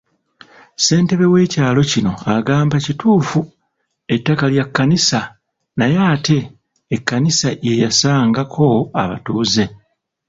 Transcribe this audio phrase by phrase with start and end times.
[0.77, 3.39] Ssentebe w'ekyalo kino agamba kituufu
[4.13, 5.19] ettaka lya Kkanisa
[5.77, 6.37] naye ate
[6.95, 8.65] Ekkanisa ye yasangako
[9.01, 9.65] abatuuze.